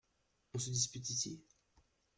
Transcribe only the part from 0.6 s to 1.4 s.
dispute ici?